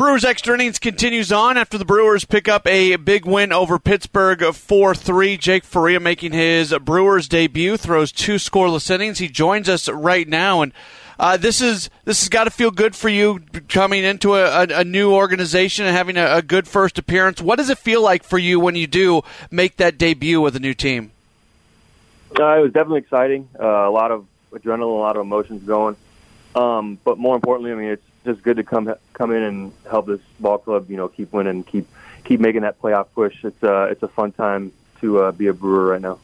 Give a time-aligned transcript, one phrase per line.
[0.00, 4.42] Brewers extra innings continues on after the Brewers pick up a big win over Pittsburgh
[4.54, 5.36] 4 3.
[5.36, 9.18] Jake Faria making his Brewers debut, throws two scoreless innings.
[9.18, 10.62] He joins us right now.
[10.62, 10.72] And
[11.18, 14.80] uh, this is this has got to feel good for you coming into a, a,
[14.80, 17.42] a new organization and having a, a, good first appearance.
[17.42, 19.20] What does it feel like for you when you do
[19.50, 21.12] make that debut with a new team?
[22.38, 23.50] Uh, it was definitely exciting.
[23.60, 25.94] Uh, a lot of adrenaline, a lot of emotions going.
[26.54, 30.06] Um, but more importantly, I mean, it's just good to come come in and help
[30.06, 31.86] this ball club, you know, keep winning, keep
[32.24, 33.44] keep making that playoff push.
[33.44, 36.18] It's uh, it's a fun time to uh, be a Brewer right now.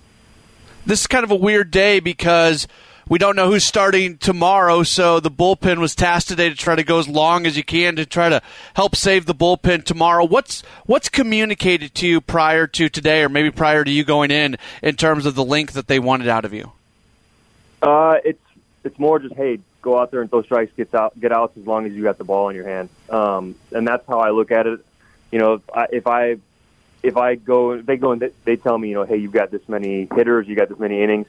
[0.85, 2.69] This is kind of a weird day because
[3.09, 6.83] we don't know who's starting tomorrow, so the bullpen was tasked today to try to
[6.83, 8.43] go as long as you can to try to
[8.75, 10.25] help save the bullpen tomorrow.
[10.25, 14.57] What's what's communicated to you prior to today, or maybe prior to you going in,
[14.83, 16.73] in terms of the length that they wanted out of you?
[17.81, 18.41] Uh, it's
[18.87, 21.67] it's more just hey, go out there and throw strikes, get out, get outs as
[21.67, 22.89] long as you got the ball in your hand.
[23.11, 24.81] Um, and that's how I look at it.
[25.31, 26.39] You know, if I
[27.03, 29.69] if I, go, they go and they tell me, you know, hey, you've got this
[29.69, 31.27] many hitters, you got this many innings.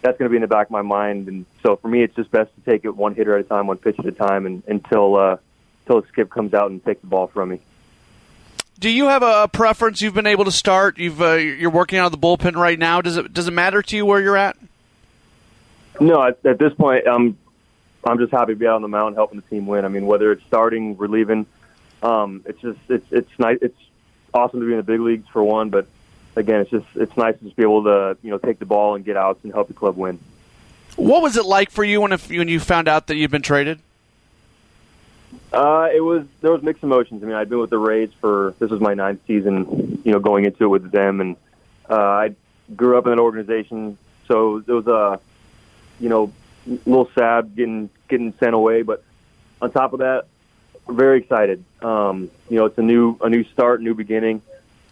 [0.00, 2.14] That's going to be in the back of my mind, and so for me, it's
[2.14, 4.46] just best to take it one hitter at a time, one pitch at a time,
[4.46, 5.36] and until uh,
[5.86, 7.60] until Skip comes out and takes the ball from me.
[8.78, 10.00] Do you have a preference?
[10.00, 10.98] You've been able to start.
[10.98, 13.00] You've uh, you're working out of the bullpen right now.
[13.00, 14.56] Does it does it matter to you where you're at?
[16.00, 17.36] No, at, at this point, I'm
[18.04, 19.84] I'm just happy to be out on the mound helping the team win.
[19.84, 21.46] I mean, whether it's starting, relieving,
[22.02, 23.58] um, it's just it's it's nice.
[23.60, 23.78] It's
[24.32, 25.86] awesome to be in the big leagues for one, but
[26.36, 28.94] again, it's just it's nice to just be able to you know take the ball
[28.94, 30.18] and get outs and help the club win.
[30.96, 33.42] What was it like for you when if, when you found out that you'd been
[33.42, 33.80] traded?
[35.52, 37.22] Uh, it was there was mixed emotions.
[37.22, 40.18] I mean, I'd been with the Rays for this was my ninth season, you know,
[40.20, 41.36] going into it with them, and
[41.88, 42.34] uh, I
[42.74, 43.96] grew up in an organization,
[44.26, 45.20] so it was a,
[46.00, 46.32] you know,
[46.66, 49.04] a little sad getting getting sent away, but
[49.60, 50.26] on top of that,
[50.88, 51.64] very excited.
[51.82, 54.42] Um, you know, it's a new a new start, new beginning,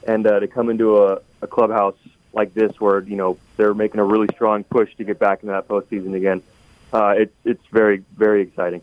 [0.07, 1.97] and uh, to come into a, a clubhouse
[2.33, 5.53] like this, where you know they're making a really strong push to get back into
[5.53, 6.43] that postseason again,
[6.93, 8.83] uh, it's it's very very exciting.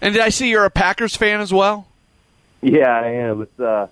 [0.00, 1.86] And did I see you're a Packers fan as well?
[2.60, 3.42] Yeah, I am.
[3.42, 3.88] It's uh,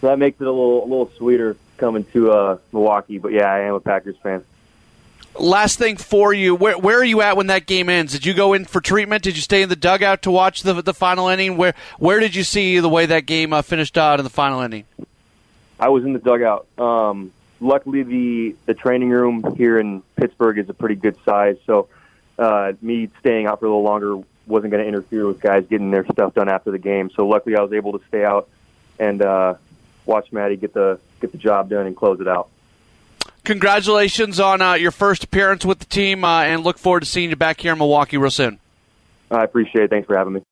[0.00, 3.18] so that makes it a little a little sweeter coming to uh, Milwaukee.
[3.18, 4.44] But yeah, I am a Packers fan.
[5.36, 8.12] Last thing for you, where where are you at when that game ends?
[8.12, 9.24] Did you go in for treatment?
[9.24, 11.56] Did you stay in the dugout to watch the the final inning?
[11.56, 14.60] Where where did you see the way that game uh, finished out in the final
[14.60, 14.84] inning?
[15.80, 16.68] I was in the dugout.
[16.78, 21.88] Um, luckily, the the training room here in Pittsburgh is a pretty good size, so
[22.38, 25.90] uh, me staying out for a little longer wasn't going to interfere with guys getting
[25.90, 27.10] their stuff done after the game.
[27.10, 28.48] So luckily, I was able to stay out
[29.00, 29.54] and uh,
[30.06, 32.50] watch Maddie get the get the job done and close it out
[33.44, 37.30] congratulations on uh, your first appearance with the team, uh, and look forward to seeing
[37.30, 38.58] you back here in Milwaukee real soon.
[39.30, 39.90] I appreciate it.
[39.90, 40.44] Thanks for having me.